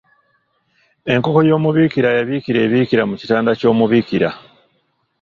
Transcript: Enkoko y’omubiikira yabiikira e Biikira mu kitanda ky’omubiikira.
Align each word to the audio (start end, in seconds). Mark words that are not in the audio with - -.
Enkoko 1.13 1.39
y’omubiikira 1.49 2.09
yabiikira 2.17 2.57
e 2.65 2.67
Biikira 2.71 3.03
mu 3.09 3.15
kitanda 3.21 3.51
ky’omubiikira. 3.59 4.29